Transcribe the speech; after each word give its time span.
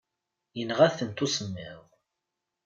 Yenɣa-tent 0.57 1.23
usemmiḍ. 1.25 1.79